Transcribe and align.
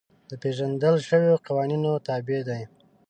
د 0.29 0.31
پېژندل 0.41 0.95
شویو 1.07 1.43
قوانینو 1.47 1.91
تابع 2.07 2.39
دي. 2.47 2.61